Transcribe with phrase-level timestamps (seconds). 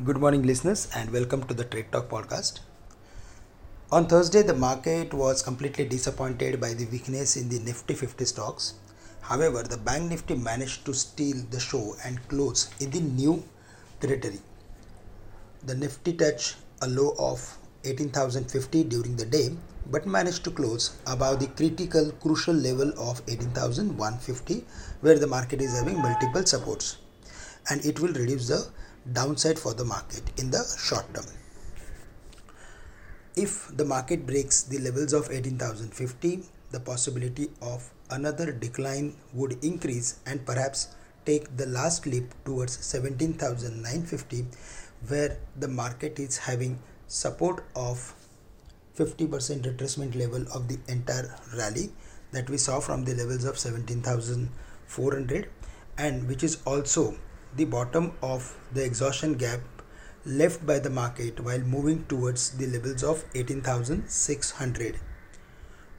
[0.00, 2.60] Good morning, listeners, and welcome to the Trade Talk podcast.
[3.92, 8.72] On Thursday, the market was completely disappointed by the weakness in the Nifty 50 stocks.
[9.20, 13.44] However, the Bank Nifty managed to steal the show and close in the new
[14.00, 14.40] territory.
[15.66, 19.50] The Nifty touched a low of 18,050 during the day
[19.90, 24.64] but managed to close above the critical crucial level of 18,150
[25.02, 26.96] where the market is having multiple supports
[27.68, 28.66] and it will reduce the
[29.10, 31.24] downside for the market in the short term.
[33.34, 40.18] If the market breaks the levels of 18,050, the possibility of another decline would increase
[40.26, 40.88] and perhaps
[41.24, 44.46] take the last leap towards 17,950
[45.08, 48.14] where the market is having support of
[48.96, 49.28] 50%
[49.64, 51.90] retracement level of the entire rally
[52.32, 55.48] that we saw from the levels of 17,400
[55.98, 57.14] and which is also
[57.54, 59.60] the bottom of the exhaustion gap
[60.24, 64.98] left by the market while moving towards the levels of 18,600.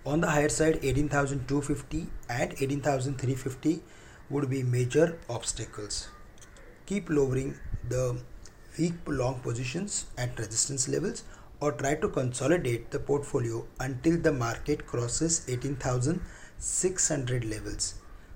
[0.06, 3.84] On the higher side, 18,250 and 18,350
[4.30, 6.08] would be major obstacles.
[6.86, 8.18] Keep lowering the
[8.78, 11.24] weak long positions at resistance levels
[11.60, 17.96] or try to consolidate the portfolio until the market crosses 18,600 levels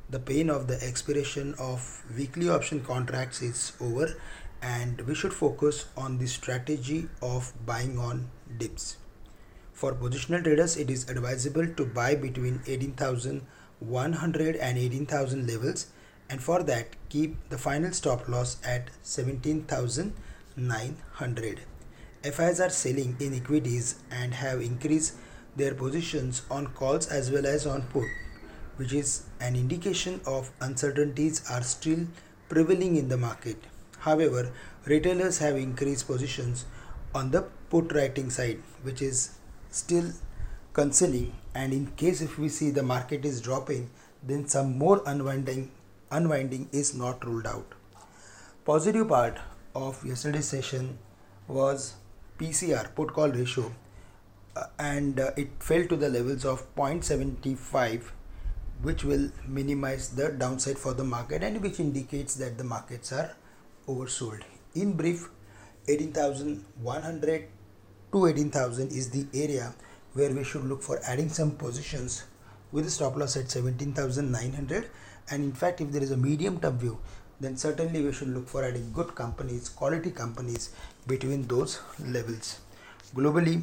[0.09, 4.15] the pain of the expiration of weekly option contracts is over
[4.61, 8.95] and we should focus on the strategy of buying on dips.
[9.73, 15.87] For positional traders, it is advisable to buy between 18,100 and 18,000 levels
[16.29, 21.59] and for that keep the final stop loss at 17,900.
[22.23, 25.15] FIs are selling in equities and have increased
[25.57, 28.07] their positions on calls as well as on put
[28.77, 32.07] which is an indication of uncertainties are still
[32.49, 33.57] prevailing in the market.
[33.99, 34.51] However,
[34.85, 36.65] retailers have increased positions
[37.13, 39.31] on the put writing side, which is
[39.69, 40.11] still
[40.73, 41.33] concerning.
[41.53, 43.89] And in case if we see the market is dropping,
[44.23, 45.71] then some more unwinding
[46.09, 47.73] unwinding is not ruled out.
[48.65, 49.39] Positive part
[49.75, 50.97] of yesterday's session
[51.47, 51.95] was
[52.39, 53.71] PCR put call ratio
[54.55, 58.11] uh, and uh, it fell to the levels of 0.75
[58.81, 63.35] which will minimize the downside for the market and which indicates that the markets are
[63.87, 64.41] oversold.
[64.75, 65.29] In brief,
[65.87, 67.47] 18,100
[68.11, 69.73] to 18,000 is the area
[70.13, 72.23] where we should look for adding some positions
[72.71, 74.89] with a stop loss at 17,900
[75.31, 76.97] and in fact if there is a medium term view
[77.39, 80.69] then certainly we should look for adding good companies quality companies
[81.07, 82.59] between those levels.
[83.15, 83.61] Globally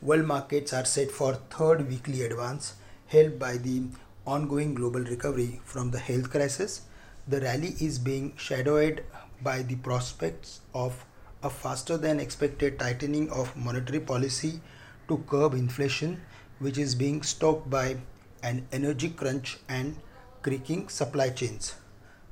[0.00, 2.74] world markets are set for third weekly advance
[3.12, 3.82] helped by the
[4.26, 6.82] ongoing global recovery from the health crisis,
[7.28, 9.04] the rally is being shadowed
[9.42, 11.04] by the prospects of
[11.42, 14.60] a faster than expected tightening of monetary policy
[15.08, 16.20] to curb inflation,
[16.58, 17.96] which is being stoked by
[18.42, 19.96] an energy crunch and
[20.40, 21.74] creaking supply chains.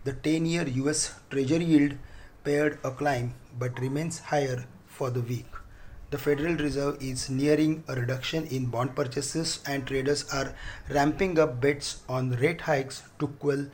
[0.04, 1.94] The 10 year US Treasury yield
[2.42, 5.59] pared a climb but remains higher for the week
[6.10, 10.54] the Federal Reserve is nearing a reduction in bond purchases and traders are
[10.88, 13.66] ramping up bets on rate hikes to quell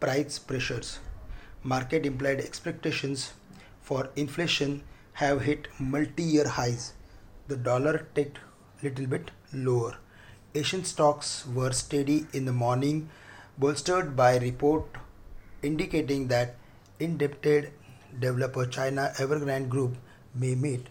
[0.00, 1.00] price pressures.
[1.62, 3.34] Market implied expectations
[3.82, 4.82] for inflation
[5.14, 6.94] have hit multi-year highs.
[7.48, 8.38] The dollar ticked
[8.82, 9.96] little bit lower.
[10.54, 13.10] Asian stocks were steady in the morning,
[13.58, 14.86] bolstered by report
[15.62, 16.56] indicating that
[16.98, 17.72] indebted
[18.18, 19.96] developer China Evergrande Group
[20.34, 20.88] may meet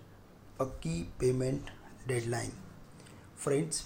[0.62, 1.70] a key payment
[2.08, 2.52] deadline.
[3.36, 3.86] Friends,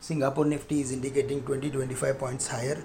[0.00, 2.82] Singapore Nifty is indicating 20 25 points higher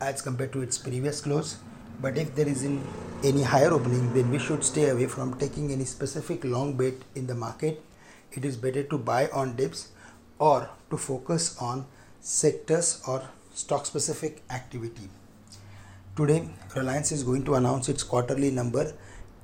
[0.00, 1.56] as compared to its previous close.
[2.00, 2.82] But if there is in
[3.24, 7.26] any higher opening, then we should stay away from taking any specific long bet in
[7.26, 7.82] the market.
[8.32, 9.88] It is better to buy on dips
[10.38, 11.86] or to focus on
[12.20, 13.22] sectors or
[13.54, 15.08] stock specific activity.
[16.16, 18.92] Today, Reliance is going to announce its quarterly number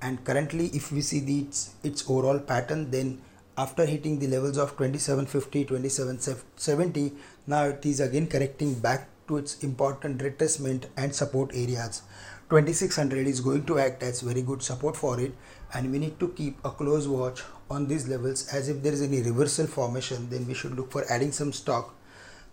[0.07, 3.21] and currently if we see the, its, its overall pattern then
[3.59, 7.13] after hitting the levels of 2750 2770
[7.47, 12.03] now it is again correcting back to its important retracement and support areas.
[12.51, 15.35] 2600 is going to act as very good support for it
[15.75, 19.03] and we need to keep a close watch on these levels as if there is
[19.03, 21.95] any reversal formation then we should look for adding some stock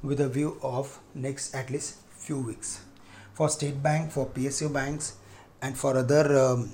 [0.02, 2.82] with a view of next at least few weeks.
[3.34, 5.18] For state bank for psu banks
[5.62, 6.72] and for other um,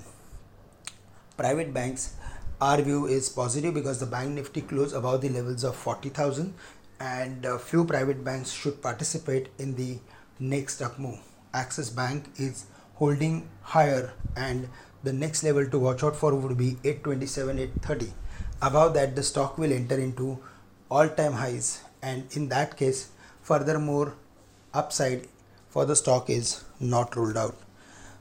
[1.40, 2.14] private banks,
[2.60, 6.52] our view is positive because the bank nifty closed above the levels of 40,000
[7.00, 9.96] and a few private banks should participate in the
[10.38, 11.18] next up move.
[11.54, 12.66] Axis Bank is
[12.96, 14.68] holding higher and
[15.02, 18.12] the next level to watch out for would be 827 830
[18.60, 20.38] above that the stock will enter into
[20.90, 23.08] all time highs and in that case
[23.40, 24.14] furthermore
[24.74, 25.26] upside
[25.70, 27.56] for the stock is not ruled out.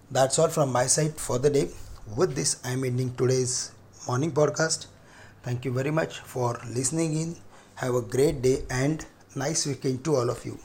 [0.09, 1.69] That's all from my side for the day
[2.17, 3.71] with this i am ending today's
[4.07, 4.87] morning podcast.
[5.43, 7.35] Thank you very much for listening in.
[7.75, 10.57] Have a great day and nice weekend to all of you